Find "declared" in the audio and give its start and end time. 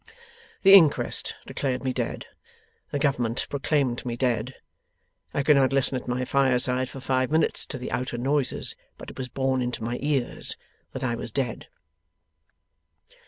1.45-1.83